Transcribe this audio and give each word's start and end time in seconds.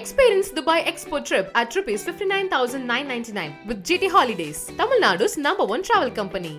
Experience 0.00 0.48
Dubai 0.54 0.78
Expo 0.82 1.16
trip. 1.30 1.46
At 1.54 1.68
rupees 1.74 1.98
59,999 2.06 3.50
with 3.68 3.80
GT 3.88 4.06
Holidays, 4.06 4.60
Tamil 4.78 5.02
Nadu's 5.02 5.34
number 5.42 5.66
one 5.66 5.80
travel 5.80 6.12
company. 6.12 6.58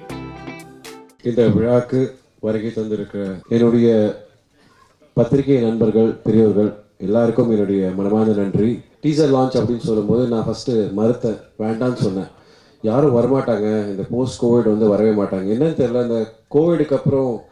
இந்த 1.23 1.47
விழாக்கு 1.47 2.11
வருகை 2.39 2.69
தந்திருக்கிற 2.69 3.47
என்னுடைய 3.47 4.15
பத்திரிகை 5.13 5.57
நண்பர்கள் 5.57 6.11
பெரியவர்கள் 6.11 6.83
எல்லாருக்கும் 6.97 7.51
என்னுடைய 7.51 7.89
மனமார்ந்த 7.95 8.41
நன்றி. 8.41 8.81
டீசர் 9.01 9.35
லான்ச் 9.35 9.57
அப்படின்னு 9.57 9.77
சொல்லும்போது 9.77 10.27
நான் 10.27 10.45
ஃபஸ்ட்டு 10.47 10.91
மறுத்தேன் 10.97 11.41
வேண்டாம்னு 11.59 11.93
சொன்னேன். 11.93 12.27
யாரும் 12.81 13.15
வரமாட்டாங்க. 13.15 13.89
இந்த 13.89 14.03
போஸ்ட் 14.09 14.43
கோவிட் 14.43 14.75
வந்து 14.75 14.87
வரவே 14.87 15.21
மாட்டாங்க. 15.21 15.57
என்னன்னு 15.57 15.73
தெரியல. 15.73 16.01
இந்த 16.01 16.33
கோவிடுக்கு 16.51 16.93
அப்புறம் 16.93 17.43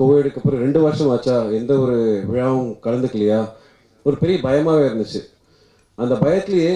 கோவிடுக்கு 0.00 0.36
அப்புறம் 0.36 0.60
ரெண்டு 0.60 0.80
வருஷம் 0.80 1.08
ஆச்சா 1.08 1.42
எந்த 1.42 1.78
ஒரு 1.78 2.24
விழாவும் 2.32 2.78
கலந்துக்கலையா? 2.82 3.48
ஒரு 4.02 4.18
பெரிய 4.18 4.38
பயமாகவே 4.42 4.86
இருந்துச்சு. 4.86 5.34
அந்த 6.02 6.14
பயத்திலேயே 6.24 6.72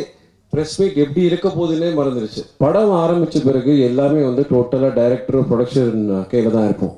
ப்ரெஸ் 0.53 0.76
மீட் 0.81 0.96
எப்படி 1.03 1.22
இருக்க 1.29 1.49
போகுதுன்னே 1.49 1.89
மறந்துடுச்சு 1.99 2.43
படம் 2.63 2.93
ஆரம்பித்த 3.03 3.40
பிறகு 3.49 3.72
எல்லாமே 3.89 4.21
வந்து 4.29 4.43
டோட்டலாக 4.53 4.93
டைரக்டர் 4.99 5.49
ப்ரொடக்ஷன் 5.50 6.00
கையில் 6.31 6.54
தான் 6.57 6.68
இருக்கும். 6.68 6.95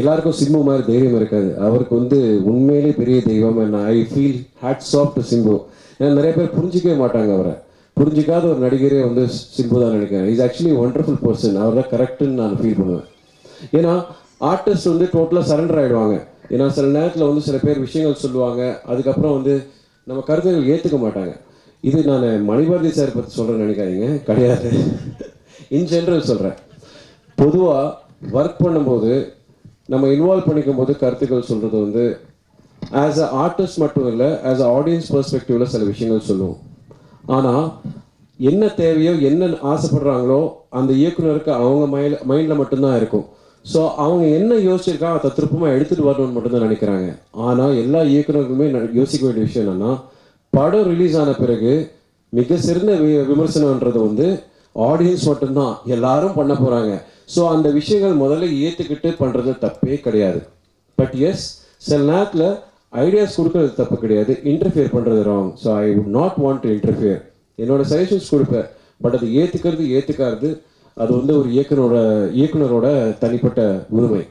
எல்லாருக்கும் 0.00 0.36
சிம்பு 0.38 0.60
மாதிரி 0.68 0.84
தைரியம் 0.88 1.16
இருக்காது. 1.18 1.50
அவருக்கு 1.66 1.94
வந்து 2.00 2.18
உண்மையிலே 2.50 2.92
பெரிய 3.00 3.18
தெய்வம். 3.28 3.58
I 3.92 3.98
feel 4.12 4.38
hats 4.62 4.94
off 5.00 5.12
to 5.16 5.22
Simbu. 5.32 5.54
ஏன்னா 5.98 6.10
நிறைய 6.18 6.32
பேர் 6.38 6.56
புரிஞ்சிக்கவே 6.56 6.94
மாட்டாங்க 7.02 7.32
அவரை. 7.36 7.54
புரிஞ்சிக்காத 7.96 8.44
ஒரு 8.52 8.60
நடிகரே 8.66 9.00
வந்து 9.08 9.22
சிம்பு 9.56 9.76
தான் 9.82 9.94
நினைக்கிறேன் 9.96 10.28
இஸ் 10.32 10.42
ஆக்சுவலி 10.46 10.72
ஒண்டர்ஃபுல் 10.82 11.20
பர்சன் 11.26 11.58
அவர் 11.62 11.78
தான் 11.80 11.90
கரெக்டுன்னு 11.92 12.40
நான் 12.42 12.56
ஃபீல் 12.60 12.78
பண்ணுவேன். 12.80 13.06
ஏன்னா 13.78 13.92
ஆர்டிஸ்ட் 14.52 14.90
வந்து 14.92 15.08
டோட்டலாக 15.16 15.46
சரண்டர் 15.50 15.80
ஆகிடுவாங்க 15.82 16.16
ஏன்னா 16.54 16.66
சில 16.76 16.86
நேரத்தில் 16.98 17.28
வந்து 17.28 17.42
சில 17.48 17.58
பேர் 17.66 17.84
விஷயங்கள் 17.86 18.22
சொல்லுவாங்க. 18.24 18.62
அதுக்கப்புறம் 18.92 19.36
வந்து 19.38 19.54
நம்ம 20.08 20.20
கருத்துக்கள் 20.28 20.70
ஏற்றுக்க 20.72 20.98
மாட்டாங்க. 21.04 21.32
இது 21.88 21.98
நான் 22.10 22.26
மணிபாரதி 22.50 22.90
சார் 22.96 23.14
பற்றி 23.16 23.30
சொல்கிறேன்னு 23.36 23.64
நினைக்காதீங்க. 23.64 24.08
கிடையாது. 24.28 24.70
இன் 25.76 25.88
ஜென்ரல் 25.92 26.28
சொல்கிறேன் 26.30 26.58
பொதுவாக 27.38 27.86
ஒர்க் 28.38 28.62
பண்ணும்போது 28.64 29.12
நம்ம 29.92 30.08
இன்வால்வ் 30.14 30.48
பண்ணிக்கும் 30.48 30.80
போது 30.80 30.92
கருத்துக்கள் 31.02 31.48
சொல்கிறது 31.50 31.76
வந்து 31.84 32.04
ஆஸ் 33.02 33.20
அ 33.24 33.28
ஆர்டிஸ்ட் 33.44 33.80
மட்டும் 33.84 34.08
இல்லை 34.12 34.28
ஆஸ் 34.50 34.62
அ 34.66 34.68
ஆடியன்ஸ் 34.78 35.10
பர்ஸ்பெக்டிவில் 35.14 35.72
சில 35.74 35.84
விஷயங்கள் 35.90 36.28
சொல்லுவோம். 36.30 36.58
ஆனால் 37.36 37.66
என்ன 38.50 38.68
தேவையோ 38.80 39.12
என்ன 39.30 39.48
ஆசைப்படுறாங்களோ 39.72 40.40
அந்த 40.78 40.92
இயக்குனருக்கு 41.02 41.52
அவங்க 41.62 41.84
மைண்ட் 41.94 42.22
மைண்டில் 42.30 42.60
மட்டும்தான் 42.60 42.96
இருக்கும். 43.00 43.26
ஸோ 43.64 43.80
அவங்க 43.96 44.24
என்ன 44.38 44.52
யோசிச்சிருக்காங்க 44.68 45.18
அதை 45.18 45.30
திருப்பமாக 45.34 45.74
எடுத்துகிட்டு 45.76 46.08
வரணும்னு 46.08 46.36
மட்டும்தான் 46.36 46.64
நினைக்கிறாங்க. 46.66 47.08
ஆனால் 47.46 47.74
எல்லா 47.82 48.00
இயக்குனருக்குமே 48.12 48.66
யோசிக்க 49.00 49.22
வேண்டிய 49.26 49.44
விஷயம் 49.48 49.66
என்னன்னா 49.66 49.92
படம் 50.52 50.88
ரிலீஸ் 50.92 51.16
ஆன 51.16 51.32
பிறகு 51.32 51.72
மிக 52.32 52.56
சிறந்த 52.66 52.92
வி- 53.02 53.24
விமர்சனம்ன்றது 53.30 53.98
வந்து 54.06 54.26
ஆடியன்ஸ் 54.76 55.28
மட்டும்தான். 55.30 55.74
எல்லாரும் 55.94 56.36
பண்ண 56.38 56.52
போகிறாங்க 56.54 56.92
ஸோ 57.34 57.40
அந்த 57.54 57.68
விஷயங்கள் 57.70 58.20
முதல்ல 58.22 58.46
ஏற்றுக்கிட்டு 58.64 59.08
பண்ணுறது 59.20 59.52
தப்பே 59.64 59.96
கிடையாது. 60.06 60.40
பட் 60.98 61.14
எஸ் 61.28 61.46
சில 61.82 62.00
நேரத்தில் 62.12 62.46
ஐடியாஸ் 63.02 63.38
கொடுக்கறது 63.38 63.72
தப்பு 63.74 63.96
கிடையாது. 63.98 64.32
இன்டர்ஃபியர் 64.44 64.94
பண்ணுறது 64.96 65.22
wrong 65.30 65.50
so 65.62 65.68
I 65.76 65.88
would 65.96 66.12
not 66.18 66.36
want 66.44 66.62
to 66.64 66.70
interfere 66.76 67.20
என்னோட 67.58 67.82
சஜஷன்ஸ் 67.92 68.32
கொடுப்பேன். 68.34 68.68
பட் 69.00 69.16
அது 69.18 69.26
ஏற்றுக்கிறது 69.40 69.84
ஏற்றுக்காது 69.96 70.48
அது 70.96 71.10
வந்து 71.18 71.32
ஒரு 71.38 71.48
இயக்குனரோட 71.56 71.96
இயக்குனரோட 72.40 72.86
தனிப்பட்ட 73.22 73.60
உரிமை. 73.96 74.22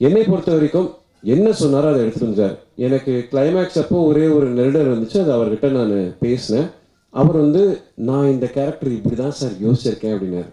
என்னை 0.00 0.22
பொறுத்த 0.22 0.52
வரைக்கும் 0.52 0.88
என்ன 1.34 1.48
சொன்னாரோ 1.62 1.88
அதை 1.90 2.00
எடுத்துட்டு 2.02 2.30
வந்தார். 2.30 2.54
எனக்கு 2.86 3.12
கிளைமேக்ஸ் 3.32 3.80
அப்போ 3.82 3.98
ஒரே 4.10 4.24
ஒரு 4.36 4.46
நெருடல் 4.58 4.88
இருந்துச்சு 4.90 5.18
அது 5.22 5.32
அவர்கிட்ட 5.36 5.68
நான் 5.70 5.94
பேசினேன். 6.24 6.68
அவர் 7.14 7.36
வந்து 7.44 7.62
நான் 8.08 8.32
இந்த 8.34 8.46
கேரக்டர் 8.56 8.96
இப்படி 8.98 9.16
தான் 9.16 9.38
சார் 9.40 9.54
யோசிச்சிருக்கேன் 9.64 10.14
அப்படின்னாரு. 10.16 10.50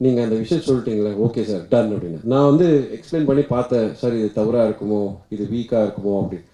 நீங்கள் 0.00 0.24
அந்த 0.24 0.36
விஷயம் 0.40 0.64
சொல்லிட்டீங்களே 0.66 1.12
ஓகே 1.26 1.42
சார் 1.50 1.62
டன் 1.68 1.92
அப்படின்னு 1.92 2.18
நான் 2.32 2.48
வந்து 2.50 2.66
எக்ஸ்பிளைன் 2.96 3.28
பண்ணி 3.28 3.42
பார்த்தேன் 3.52 3.86
சார் 3.94 4.16
இது 4.18 4.28
தவறாக 4.32 4.68
இருக்குமோ? 4.68 5.02
இது 5.28 5.44
வீக்காக 5.52 5.84
இருக்குமோ? 5.86 6.14
அப்படின்னு 6.22 6.46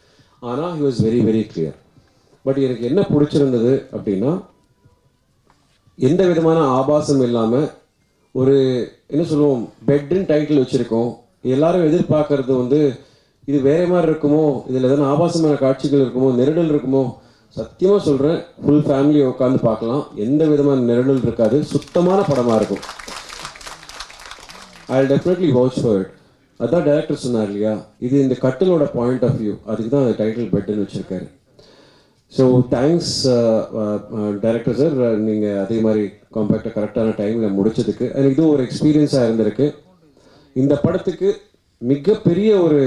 ஆனால் 0.42 0.72
he 0.76 0.82
was 0.86 1.00
very 1.06 1.20
very 1.28 1.42
clear 1.52 1.76
but 2.44 2.60
எனக்கு 2.66 2.84
என்ன 2.91 3.00
பிடிச்சிருந்தது 3.10 3.72
அப்படின்னா 3.97 4.32
எந்த 5.98 6.22
விதமான 6.26 6.58
ஆபாசம் 6.76 7.20
இல்லாமல் 7.20 7.66
ஒரு 8.41 8.54
என்ன 9.12 9.22
சொல்லுவோம் 9.31 9.65
பெட்னு 9.88 10.20
டைட்டில் 10.31 10.60
வச்சுருக்கோம். 10.62 11.10
எல்லாரும் 11.54 11.87
எதிர்பார்க்கறது 11.88 12.53
வந்து 12.60 12.78
இது 13.50 13.59
வேற 13.66 13.82
மாதிரி 13.91 14.09
இருக்குமோ 14.10 14.44
இதில் 14.70 14.87
எதனா 14.88 15.10
ஆபாசமான 15.15 15.54
காட்சிகள் 15.65 16.03
இருக்குமோ 16.04 16.28
நெருடல் 16.38 16.70
இருக்குமோ 16.72 17.03
சத்தியமாக 17.56 18.00
சொல்கிறேன் 18.06 18.38
ஃபுல் 18.62 18.84
ஃபேமிலியை 18.87 19.25
உட்காந்து 19.32 19.59
பார்க்கலாம். 19.69 20.03
எந்த 20.26 20.43
விதமான 20.53 20.84
நெருடல் 20.91 21.22
இருக்காது. 21.26 21.59
சுத்தமான 21.72 22.19
படமாக 22.31 22.59
இருக்கும். 22.60 22.82
I 24.97 25.00
definitely 25.12 25.50
watch 25.59 25.81
for 25.82 26.00
it 26.03 26.12
அதான் 26.60 26.87
டைரக்டர் 26.88 27.22
சொன்னார் 27.26 27.49
இல்லையா? 27.50 27.75
இது 28.06 28.16
இந்த 28.25 28.34
கட்டிலோட 28.47 28.84
பாயிண்ட் 28.97 29.25
ஆஃப் 29.28 29.38
வியூ 29.43 29.54
அதுக்கு 29.70 29.91
தான் 29.94 30.04
அந்த 30.04 30.16
டைட்டில் 30.22 30.53
பெட்டுன்னு 30.54 30.84
வச்சுருக்காரு. 30.84 31.26
ஸோ 32.37 32.44
தேங்க்ஸ் 32.75 33.15
டைரக்டர் 34.43 34.78
சார் 34.81 34.94
நீங்கள் 35.28 35.59
அதே 35.62 35.78
மாதிரி 35.87 36.04
காம்பேக்டாக 36.37 36.72
கரெக்டான 36.76 37.15
டைமில் 37.19 37.56
முடிச்சதுக்கு 37.56 38.06
எனக்கு 38.20 38.43
ஒரு 38.53 38.62
எக்ஸ்பீரியன்ஸாக 38.66 39.26
இருந்திருக்கு. 39.28 39.66
இந்த 40.56 40.75
படத்துக்கு 40.84 41.28
மிகப்பெரிய 41.82 42.50
ஒரு 42.65 42.81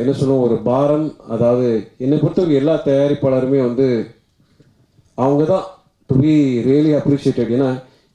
என்ன 0.00 0.12
சொல்லுவோம் 0.18 0.44
ஒரு 0.48 0.56
பாரம் 0.68 1.06
அதாவது 1.34 1.68
என்னை 2.04 2.18
பொறுத்தவரைக்கும் 2.18 2.60
எல்லா 2.62 2.74
தயாரிப்பாளருமே 2.88 3.60
வந்து 3.68 3.86
அவங்க 5.18 5.42
தான் 5.52 5.66
டு 6.10 6.16
பி 6.22 6.34
ரியலி 6.68 6.92
அப்ரிஷியேட்டட் 7.00 7.52
ஏன்னா 7.56 7.70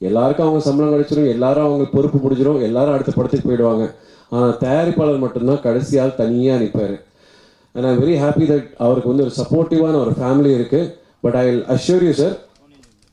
எல்லாருக்கும் 0.08 0.46
அவங்க 0.46 0.60
சம்பளம் 0.66 0.94
கிடைச்சிரும் 0.94 1.32
எல்லாரும் 1.34 1.68
அவங்க 1.68 1.86
பொறுப்பு 1.94 2.18
முடிஞ்சிடும் 2.24 2.64
எல்லாரும் 2.68 2.94
அடுத்த 2.96 3.12
படத்துக்கு 3.16 3.48
போயிடுவாங்க. 3.48 3.84
ஆனால் 4.32 4.58
தயாரிப்பாளர் 4.64 5.24
மட்டும்தான் 5.24 5.64
கடைசியால் 5.66 6.18
தனியாக 6.20 6.60
நிற்பார் 6.62 6.96
and 7.74 7.86
I'm 7.90 8.00
very 8.04 8.16
happy 8.22 8.46
that 8.52 8.68
அவருக்கு 8.84 9.10
வந்து 9.12 9.24
ஒரு 9.26 9.34
சப்போர்ட்டிவான 9.40 9.98
ஒரு 10.04 10.12
ஃபேமிலி 10.18 10.52
இருக்குது 10.58 10.88
but 11.24 11.36
I 11.42 11.44
will 11.48 11.64
assure 11.74 12.06
you 12.08 12.14
sir 12.22 12.34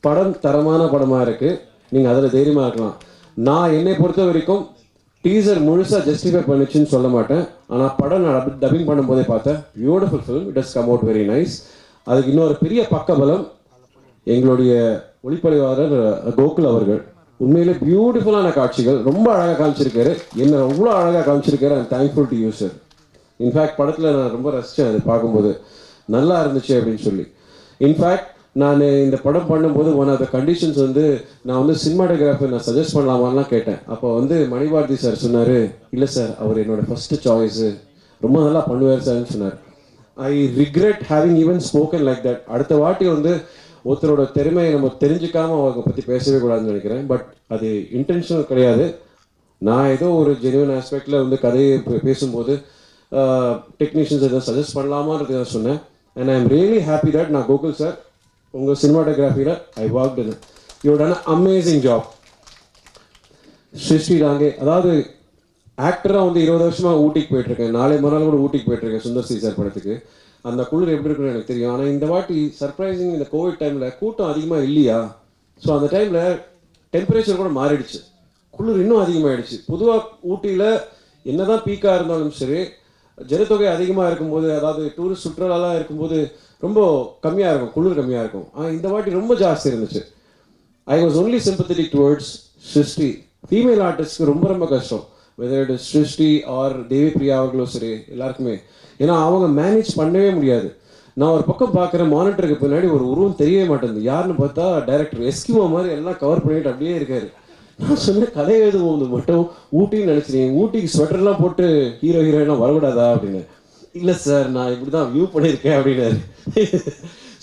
படம் 0.06 0.34
தரமான 0.46 0.82
படமாக 0.94 1.26
இருக்குது 1.26 1.58
நீங்கள் 1.94 2.10
அதில் 2.12 2.34
தைரியமாக 2.36 2.66
இருக்கலாம். 2.66 2.96
நான் 3.46 3.74
என்னை 3.78 3.94
பொறுத்த 4.00 4.22
வரைக்கும் 4.28 4.62
டீசர் 5.24 5.60
முழுசாக 5.68 6.00
ஜஸ்டிஃபை 6.08 6.42
பண்ணுச்சுன்னு 6.48 6.90
சொல்ல 6.94 7.08
மாட்டேன். 7.14 7.44
ஆனால் 7.72 7.92
படம் 8.00 8.24
நான் 8.26 8.58
டப்பிங் 8.62 8.88
பண்ணும்போதே 8.90 9.24
பார்த்தேன். 9.30 9.58
Beautiful 9.82 10.24
film 10.26 10.48
it 10.50 10.58
has 10.60 10.74
come 10.76 10.88
out 10.90 11.06
very 11.10 11.22
nice 11.32 11.54
அதுக்கு 12.10 12.32
இன்னொரு 12.32 12.54
பெரிய 12.64 12.80
பக்கபலம் 12.94 13.44
எங்களுடைய 14.34 14.72
ஒளிப்பதிவாளர் 15.26 15.94
கோகுல் 16.38 16.68
அவர்கள். 16.72 17.00
உண்மையிலே 17.44 17.74
பியூட்டிஃபுல்லான 17.84 18.48
காட்சிகள். 18.58 18.98
ரொம்ப 19.08 19.26
அழகாக 19.34 19.56
காமிச்சிருக்காரு. 19.60 20.12
என்ன 20.42 20.60
அவ்வளோ 20.68 20.92
அழகாக 21.00 21.24
காமிச்சிருக்காரு. 21.28 21.74
I'm 21.78 21.90
thankful 21.94 22.30
to 22.32 22.38
you 22.44 22.50
sir 22.60 22.74
in fact 23.38 23.74
படத்தில் 23.76 24.14
நான் 24.14 24.30
ரொம்ப 24.30 24.50
ரசித்தேன் 24.50 24.88
அது 24.88 24.98
பார்க்கும்போது. 25.04 25.60
நல்லா 26.04 26.46
இருந்துச்சு 26.46 26.68
அப்படின்னு 26.68 26.98
சொல்லி. 26.98 27.26
இன்ஃபேக்ட் 27.78 28.26
நான் 28.52 28.80
இந்த 28.80 29.16
படம் 29.16 29.48
பண்ணும்போது 29.50 29.96
ஒன் 29.96 30.08
ஆஃப் 30.08 30.28
த 30.30 30.38
கண்டிஷன்ஸ் 30.38 30.80
வந்து 30.80 31.20
நான் 31.42 31.66
வந்து 31.66 31.80
சினிமாட்டோகிராஃபர் 31.88 32.48
நான் 32.48 32.62
சஜஸ்ட் 32.66 32.94
பண்ணலாமான்லாம் 32.94 33.48
கேட்டேன். 33.48 33.76
அப்போ 33.86 34.14
வந்து 34.14 34.46
மணிபாரதி 34.50 34.94
சார் 34.94 35.14
சொன்னார் 35.14 35.68
இல்லை 35.90 36.06
சார் 36.06 36.36
அவர் 36.38 36.58
என்னோட 36.58 36.84
ஃபஸ்ட்டு 36.84 37.18
சாய்ஸு 37.24 37.76
ரொம்ப 38.20 38.42
நல்லா 38.42 38.68
பண்ணுவார் 38.68 38.98
சார்னு 38.98 39.24
சொன்னார். 39.24 39.58
I 40.14 40.44
regret 40.44 41.00
having 41.08 41.48
even 41.48 41.60
spoken 41.72 42.06
like 42.06 42.26
that 42.26 42.44
அடுத்த 42.44 42.76
வாட்டி 42.76 43.06
வந்து 43.06 43.40
ஒருத்தரோட 43.84 44.32
திறமையை 44.32 44.72
நம்ம 44.72 44.96
தெரிஞ்சுக்காம 45.00 45.42
அவங்க 45.42 45.80
பற்றி 45.80 46.02
பேசவே 46.06 46.46
கூடாதுன்னு 46.46 46.60
நினைக்கிறேன். 46.60 47.06
பட் 47.06 47.24
அது 47.46 47.86
இன்டென்ஷனல் 47.94 48.46
கிடையாது. 48.46 48.94
நான் 49.58 49.88
ஏதோ 49.88 50.08
ஒரு 50.08 50.38
ஜெனுவன் 50.38 50.82
ஆஸ்பெக்டில் 50.82 51.10
வந்து 51.10 51.40
கதையை 51.40 51.78
பே- 51.78 52.02
பேசும்போது 52.02 52.58
Uh, 53.12 53.52
டெக்னீஷியன்ஸ் 53.80 54.24
எதாவது 54.26 54.46
சஜஸ்ட் 54.46 54.74
பண்ணலாமான்னு 54.78 55.36
நான் 55.36 55.52
சொன்னேன். 55.54 55.78
And 56.16 56.30
I 56.32 56.34
am 56.38 56.48
really 56.54 56.80
happy 56.88 57.10
that 57.14 57.30
நான் 57.34 57.46
கோகுல் 57.50 57.76
சார் 57.78 57.94
உங்கள் 58.54 58.78
சினிமாட்டோகிராஃபியில் 58.82 59.54
ஐ 59.82 59.84
ஒர்க் 59.98 60.18
இது 60.22 60.34
யூ 60.86 60.94
டன் 61.02 61.14
அமேசிங் 61.34 61.80
ஜாப் 61.86 62.06
ஸ்ரீஸ்ரீ 63.84 64.16
ராங்கே 64.24 64.50
அதாவது 64.62 64.92
ஆக்டராக 65.88 66.24
வந்து 66.28 66.40
இருபது 66.44 66.64
வருஷமாக 66.66 67.02
ஊட்டிக்கு 67.04 67.30
போயிட்டுருக்கேன். 67.32 67.72
நாளை 67.78 67.96
மறுநாள் 68.04 68.28
கூட 68.28 68.38
ஊட்டிக்கு 68.44 68.68
போயிட்டுருக்கேன் 68.68 69.04
சுந்தர் 69.06 69.28
சி 69.28 69.36
சார் 69.44 69.58
படத்துக்கு. 69.60 69.94
அந்த 70.44 70.62
குளிர் 70.70 70.94
எப்படி 70.96 71.10
இருக்குன்னு 71.10 71.32
எனக்கு 71.34 71.50
தெரியும். 71.52 71.72
ஆனால் 71.74 71.92
இந்த 71.94 72.06
வாட்டி 72.12 72.38
சர்ப்ரைசிங் 72.60 73.14
இந்த 73.16 73.28
கோவிட் 73.34 73.60
டைமில் 73.62 73.96
கூட்டம் 74.00 74.30
அதிகமாக 74.32 74.66
இல்லையா? 74.68 74.98
ஸோ 75.62 75.70
அந்த 75.76 75.88
டைமில் 75.94 76.24
டெம்பரேச்சர் 76.94 77.40
கூட 77.42 77.52
மாறிடுச்சு. 77.60 78.00
குளிர் 78.58 78.82
இன்னும் 78.82 79.02
அதிகமாகிடுச்சு 79.04 79.58
பொதுவாக 79.70 80.02
ஊட்டியில் 80.32 80.68
என்னதான் 81.26 81.64
பீக்காக 81.68 81.96
இருந்தாலும் 81.98 82.36
சரி 82.40 82.60
ஜனத்தொகை 83.30 83.68
அதிகமாக 83.76 84.08
இருக்கும்போது 84.10 84.48
அதாவது 84.58 84.82
டூரிஸ்ட் 84.96 85.26
சுற்றுலாலாம் 85.26 85.76
இருக்கும்போது 85.78 86.18
ரொம்ப 86.64 86.80
கம்மியாக 87.24 87.52
இருக்கும் 87.52 87.74
குளிர் 87.76 87.98
கம்மியாக 88.00 88.24
இருக்கும். 88.24 88.48
ஆனால் 88.54 88.72
இந்த 88.76 88.88
வாட்டி 88.92 89.18
ரொம்ப 89.20 89.34
ஜாஸ்தி 89.44 89.68
இருந்துச்சு. 89.70 90.02
I 90.86 90.98
was 91.04 91.18
only 91.22 91.40
sympathetic 91.46 91.92
towards 91.94 92.32
Srishti 92.72 93.10
female 93.50 93.82
ஆர்டிஸ்ட்க்கு 93.88 94.30
ரொம்ப 94.32 94.46
ரொம்ப 94.52 94.66
கஷ்டம். 94.74 95.04
Whether 95.38 95.62
it 95.64 95.74
is 95.76 95.88
Srishti 95.94 96.30
or 96.58 96.74
Devi 96.92 97.10
Priya 97.16 97.34
அவர்களும் 97.40 97.72
சரி 97.74 97.92
எல்லாருக்குமே. 98.14 98.54
ஏன்னா 99.02 99.16
அவங்க 99.26 99.46
மேனேஜ் 99.60 99.90
பண்ணவே 100.00 100.30
முடியாது. 100.38 100.68
நான் 101.20 101.34
ஒரு 101.36 101.44
பக்கம் 101.50 101.76
பார்க்குறேன் 101.76 102.12
மானிட்டருக்கு 102.14 102.62
பின்னாடி 102.62 102.88
ஒரு 102.96 103.04
உருவம் 103.12 103.38
தெரியவே 103.42 103.66
மாட்டேங்குது. 103.70 104.02
யாருன்னு 104.10 104.36
பார்த்தா 104.40 104.64
டைரக்டர் 104.88 105.28
எஸ்கிமோ 105.30 105.64
மாதிரி 105.74 105.92
எல்லாம் 105.98 106.18
கவர் 106.22 106.42
பண்ணிட்டு 106.44 106.70
அப்படியே 106.72 106.94
இருக்காரு. 106.98 107.28
நான் 107.82 108.02
சொன்னேன் 108.04 108.34
கதை 108.36 108.54
எழுதும் 108.62 109.12
மட்டும் 109.16 109.44
ஊட்டின்னு 109.78 110.10
நினச்சிருக்கேன் 110.12 110.56
ஊட்டிக்கு 110.60 110.94
ஸ்வெட்டர்லாம் 110.94 111.40
போட்டு 111.42 111.66
ஹீரோ 112.00 112.20
ஹீரோயின்லாம் 112.26 112.62
வரக்கூடாதா 112.62 113.06
அப்படின்னு. 113.14 113.42
இல்லை 113.98 114.14
சார் 114.24 114.48
நான் 114.56 114.72
இப்படி 114.74 114.90
தான் 114.96 115.10
வியூ 115.12 115.26
பண்ணியிருக்கேன் 115.34 115.76
அப்படின்னாரு. 115.78 116.18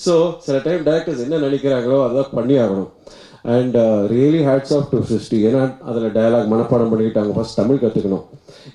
ஸோ 0.05 0.13
சில 0.45 0.55
டைம் 0.65 0.81
டேரக்டர்ஸ் 0.87 1.23
என்ன 1.25 1.39
நினைக்கிறாங்களோ 1.45 1.99
அதான் 2.07 2.35
பண்ணி 2.37 2.55
ஆகணும். 2.63 2.91
And 3.55 3.77
really 4.13 4.41
hats 4.49 4.73
off 4.77 4.91
to 4.91 4.99
Srishti 5.11 5.39
ஏன்னா 5.47 5.63
அதில் 5.89 6.13
டயலாக் 6.17 6.51
மனப்பாடம் 6.53 6.91
பண்ணிக்கிட்டு 6.91 7.21
அவங்க 7.21 7.35
ஃபஸ்ட் 7.37 7.59
தமிழ் 7.59 7.81
கற்றுக்கணும் 7.83 8.25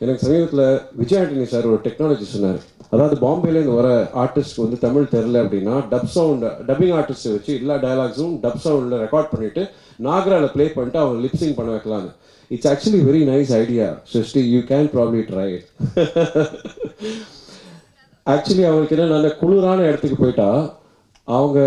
எனக்கு 0.03 0.25
சமீபத்தில் 0.27 0.67
விஜய் 1.01 1.21
ஆண்டனி 1.21 1.47
சார் 1.55 1.71
ஒரு 1.73 1.81
டெக்னாலஜி 1.87 2.29
சொன்னார். 2.35 2.61
அதாவது 2.93 3.17
பாம்பேலேருந்து 3.25 3.77
வர 3.79 3.89
ஆர்டிஸ்ட் 4.23 4.61
வந்து 4.63 4.77
தமிழ் 4.85 5.13
தெரில 5.15 5.43
அப்படின்னா 5.45 5.75
டப் 5.93 6.11
சவுண்ட் 6.15 6.47
டப்பிங் 6.69 6.95
ஆர்டிஸ்ட்டை 7.01 7.35
வச்சு 7.37 7.53
எல்லா 7.61 7.77
டயலாக்ஸும் 7.85 8.35
டப் 8.45 8.63
சவுண்டில் 8.65 9.03
ரெக்கார்ட் 9.05 9.31
பண்ணிவிட்டு 9.35 9.63
நாகராவில் 10.07 10.53
ப்ளே 10.55 10.67
பண்ணிட்டு 10.77 11.01
அவங்க 11.03 11.21
லிப்ஸிங் 11.27 11.57
பண்ண 11.59 11.71
வைக்கலான்னு 11.75 12.11
it's 12.51 12.69
actually 12.73 13.01
very 13.09 13.23
nice 13.31 13.53
idea 13.63 13.87
Srishti 14.13 14.43
you 14.55 14.61
can 14.73 14.91
probably 14.97 15.23
try 15.31 15.49
actually 18.27 18.65
அவங்களுக்கு 18.69 18.97
என்ன 18.97 19.09
நல்ல 19.15 19.29
குளிரான 19.41 19.85
இடத்துக்கு 19.91 20.19
போயிட்டா 20.23 20.49
அவங்க 21.29 21.61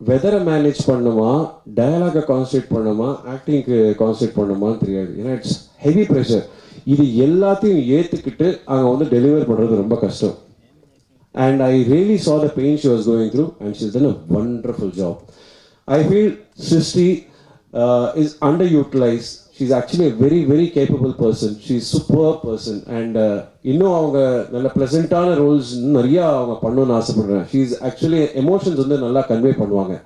வெதரை 0.00 0.38
மேனேஜ் 0.48 0.80
பண்ணுமா 0.90 1.30
டயலாகை 1.78 2.22
கான்சன்ட்ரேட் 2.30 2.72
பண்ணுமா 2.74 3.08
ஆக்டிங்க்கு 3.34 3.76
கான்சன்ட்ரேட் 4.00 4.38
பண்ணுமான்னு 4.40 4.82
தெரியாது. 4.84 5.12
ஏன்னா 5.20 5.32
இட்ஸ் 5.38 5.56
ஹெவி 5.84 6.04
ப்ரெஷர் 6.10 6.44
இது 6.86 7.04
எல்லாத்தையும் 7.26 7.84
ஏற்றுக்கிட்டு 7.90 8.48
அவங்க 8.66 8.88
வந்து 8.90 9.06
டெலிவர் 9.12 9.48
பண்ணுறது 9.48 9.82
ரொம்ப 9.82 9.96
கஷ்டம் 9.96 10.34
and 11.34 11.60
I 11.64 11.74
really 11.88 12.18
saw 12.24 12.34
the 12.42 12.48
pain 12.56 12.80
she 12.80 12.88
was 12.88 13.06
going 13.08 13.30
through 13.30 13.46
and 13.60 13.76
she 13.78 13.84
is 13.84 13.94
done 13.94 14.10
a 14.10 14.16
wonderful 14.34 14.92
job 14.98 15.20
I 15.88 16.00
feel 16.08 16.34
Srishti 16.68 17.08
is 18.22 18.34
underutilise 18.72 19.30
she 19.56 19.64
actually 19.72 20.08
very 20.20 20.38
very 20.44 20.66
capable 20.76 21.12
person 21.18 21.56
she 21.64 21.74
is 21.74 21.90
super 21.92 22.38
person 22.44 22.80
and 22.96 23.18
இன்னும் 23.62 23.96
அவங்க 23.96 24.20
நல்ல 24.52 24.68
ப்ளசண்ட்டான 24.76 25.34
Rolle's 25.36 25.72
நிறையா 25.96 26.24
அவங்க 26.32 26.54
பண்ணணும்னு 26.62 26.96
ஆசைப்படுறேன் 26.96 27.44
she 27.50 27.60
is 27.66 27.76
actually 27.82 28.22
emotions 28.42 28.80
வந்து 28.82 28.98
நல்லா 28.98 29.22
convey 29.30 29.52
பண்ணுவாங்க 29.60 29.96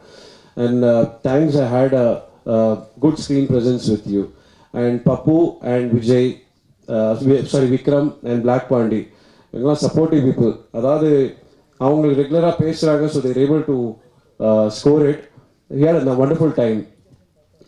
and 0.56 0.84
thanks 1.22 1.56
I 1.56 1.66
had 1.74 1.96
a 1.98 2.08
good 2.98 3.22
screen 3.24 3.48
presence 3.52 3.86
with 3.90 4.10
you 4.16 4.22
and 4.74 4.98
Pappu 5.04 5.38
and 5.72 5.88
Vijay 5.94 6.28
sorry 7.52 7.68
Vikram 7.74 8.10
and 8.28 8.42
black 8.46 8.68
Pandi 8.72 9.00
இவங்கெல்லாம் 9.52 9.82
சப்போர்ட்டிவ் 9.84 10.22
பீப்புள் 10.28 10.52
அதாவது 10.78 11.10
அவங்க 11.80 12.06
ரெகுலராக 12.20 12.54
பேசுகிறாங்க 12.64 13.06
so 13.14 13.20
there 13.26 13.40
able 13.44 13.62
to 13.70 13.76
score 14.78 15.04
it 15.10 15.24
here 15.70 15.98
நான் 16.08 16.20
wonderful 16.22 16.56
time 16.62 16.80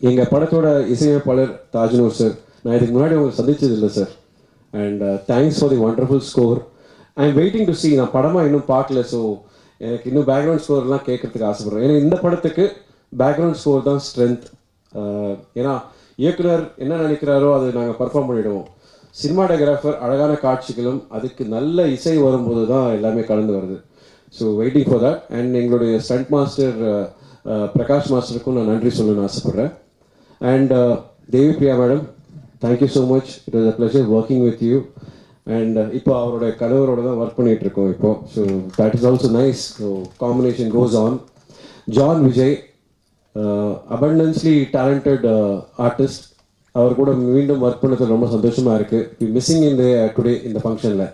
எங்கள் 0.01 0.31
படத்தோட 0.33 0.67
இசையமைப்பாளர் 0.95 1.53
தாஜ்னூர் 1.77 2.19
சார் 2.21 2.35
நான் 2.65 2.77
இதுக்கு 2.77 2.95
முன்னாடி 2.97 3.17
உங்களுக்கு 3.19 3.41
சந்திச்சது 3.41 3.77
இல்லை 3.79 3.91
sir 3.99 4.13
and 4.73 5.05
thanks 5.31 5.61
for 5.61 5.73
the 5.75 5.81
wonderful 5.87 6.25
score 6.31 6.61
I 7.17 7.25
am 7.29 7.39
waiting 7.41 7.69
to 7.71 7.75
see 7.83 7.89
நான் 8.01 8.15
படமாக 8.17 8.49
இன்னும் 8.49 8.69
பார்க்கல 8.75 9.01
ஸோ 9.13 9.21
எனக்கு 9.81 10.09
இன்னும் 10.11 10.29
பேக்ரவுண்ட் 10.31 10.65
ஸ்கோர்லாம் 10.65 11.07
கேட்கறதுக்கு 11.09 11.49
ஆசைப்படுறேன். 11.51 11.85
ஏன்னா 11.87 11.97
இந்த 12.05 12.17
படத்துக்கு 12.25 12.65
பேக்ரவுண்ட் 13.13 13.59
ஸ்கோர் 13.61 13.87
தான் 13.89 14.03
ஸ்ட்ரென்த் 14.07 14.47
ஏன்னா 15.61 15.75
இயக்குனர் 16.23 16.65
என்ன 16.85 16.99
நினைக்கிறாரோ 17.05 17.51
அதை 17.57 17.69
நாங்கள் 17.79 17.99
பர்ஃபார்ம் 18.01 18.29
பண்ணிடுவோம். 18.31 18.67
சினிமாடோகிராஃபர் 19.15 19.97
அழகான 20.05 20.33
காட்சிகளும் 20.45 21.01
அதுக்கு 21.17 21.43
நல்ல 21.55 21.87
இசை 21.97 22.17
வரும்போது 22.27 22.63
தான் 22.73 22.87
எல்லாமே 22.97 23.23
கலந்து 23.31 23.53
வருது. 23.57 23.77
So 24.39 24.45
waiting 24.61 24.89
for 24.89 25.03
that 25.05 25.23
and 25.37 25.55
எங்களுடைய 25.61 25.95
ஸ்டண்ட் 26.07 26.31
மாஸ்டர் 26.35 26.77
பிரகாஷ் 27.75 28.11
மாஸ்டருக்கும் 28.15 28.57
நான் 28.59 28.71
நன்றி 28.73 28.91
சொல்லணும்னு 28.99 29.27
ஆசைப்பட்றேன். 29.29 29.73
And 30.41 30.73
Devi 31.35 31.53
Priya 31.59 31.75
madam 31.81 32.05
thank you 32.65 32.89
so 32.97 33.03
much 33.13 33.31
it 33.47 33.57
was 33.59 33.71
a 33.73 33.75
pleasure 33.79 34.09
working 34.17 34.45
with 34.47 34.65
you 34.71 34.79
and 35.59 35.79
இப்போ 35.99 36.13
அவரோட 36.23 36.47
கணவரோட 36.63 37.01
தான் 37.09 37.21
ஒர்க் 37.23 37.39
பண்ணிகிட்டு 37.39 37.67
இருக்கோம் 37.67 37.91
இப்போ. 37.95 38.11
So 38.35 38.43
that 38.79 38.97
is 38.97 39.07
also 39.11 39.31
nice 39.41 39.63
so 39.79 39.89
combination 40.25 40.73
goes 40.77 40.97
on 41.05 41.17
John 41.99 42.21
Vijay 42.29 42.57
abundantly 43.97 44.55
talented 44.77 45.27
artist 45.87 46.25
அவர் 46.79 46.99
கூட 46.99 47.11
மீண்டும் 47.21 47.63
work 47.67 47.83
பண்ணது 47.83 48.13
ரொம்ப 48.15 48.27
சந்தோஷமா 48.35 48.73
இருக்கு. 48.79 48.99
மிஸ்ஸிங் 49.37 49.65
இந்த 49.71 49.85
டுடே 50.17 50.35
இந்த 50.49 50.59
ஃபங்க்ஷனில் 50.65 51.07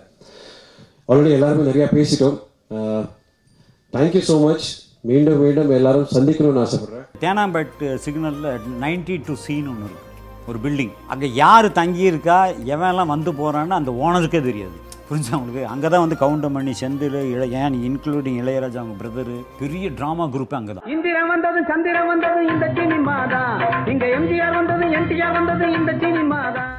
ஆல்ரெடி 1.11 1.31
எல்லாருமே 1.37 1.67
நிறையா 1.69 1.87
பேசிட்டோம். 1.97 2.37
தேங்க்யூ 3.93 4.21
ஸோ 4.29 4.35
மச் 4.45 4.67
மீண்டும் 5.09 5.39
மீண்டும் 5.43 5.69
எல்லாரும் 5.77 6.09
சந்திக்கணும்னு 6.15 6.63
ஆசைப்படுறேன். 6.65 7.05
தேனாம்பேட் 7.23 7.83
சிக்னலில் 8.05 8.49
நைன்டி 8.83 9.15
டு 9.27 9.35
சீன் 9.45 9.69
ஒன்று 9.73 9.87
இருக்குது 9.87 10.05
ஒரு 10.49 10.59
பில்டிங் 10.65 10.93
அங்கே 11.13 11.27
யார் 11.43 11.67
தங்கியிருக்கா? 11.79 12.39
எவன்லாம் 12.73 13.13
வந்து 13.15 13.31
போகிறான்னு 13.39 13.79
அந்த 13.79 13.91
ஓனருக்கே 14.03 14.41
தெரியாது. 14.49 14.77
புரிஞ்சா 15.07 15.33
அவங்களுக்கு 15.33 15.61
அங்கே 15.65 15.87
தான் 15.87 16.03
வந்து 16.03 16.17
கவுண்டமணி 16.17 16.73
செந்தில் 16.79 17.19
இளையன் 17.33 17.77
இன்க்ளூடிங் 17.81 18.39
இளையராஜா 18.41 18.79
அவங்க 18.81 18.95
பிரதரு 18.95 19.37
பெரிய 19.59 19.91
ட்ராமா 19.99 20.25
குரூப் 20.33 20.57
அங்கே 20.57 20.73
தான் 20.73 20.89
இந்திரன் 20.93 21.29
வந்தது 21.29 21.61
சந்திரன் 21.69 22.09
வந்தது 22.09 22.41
இந்த 22.47 22.67
சினிமா 22.73 23.15
தான் 23.27 23.55
இங்கே 23.93 24.09
எம்ஜிஆர் 24.17 24.57
வந்தது 24.57 24.87
என்டிஆர் 24.97 25.37
வந்தது 25.37 25.67
இந்த 25.73 25.93
சினிமா 26.03 26.41
தான் 26.51 26.73